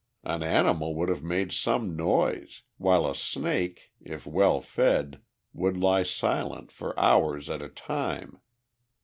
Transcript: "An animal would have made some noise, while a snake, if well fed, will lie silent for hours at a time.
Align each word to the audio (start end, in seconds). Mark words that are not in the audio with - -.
"An 0.23 0.41
animal 0.41 0.95
would 0.95 1.09
have 1.09 1.21
made 1.21 1.51
some 1.51 1.95
noise, 1.95 2.63
while 2.79 3.05
a 3.07 3.13
snake, 3.13 3.91
if 4.01 4.25
well 4.25 4.59
fed, 4.59 5.21
will 5.53 5.75
lie 5.75 6.01
silent 6.01 6.71
for 6.71 6.99
hours 6.99 7.51
at 7.51 7.61
a 7.61 7.69
time. 7.69 8.39